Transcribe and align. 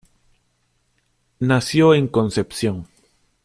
Nació 1.41 1.93
en 1.93 2.07
Concepción. 2.07 2.87